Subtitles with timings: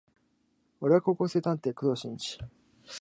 [0.79, 2.39] 俺は高校生探偵工藤新一